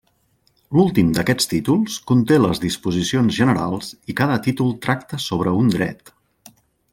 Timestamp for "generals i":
3.43-4.19